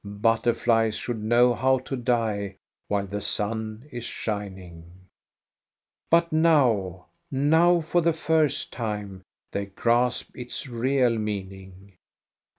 [0.03, 2.55] Butterflies should know how to die
[2.87, 5.05] while the sun is shining.
[6.09, 11.97] But now, now for the first time, they grasp its real meaning.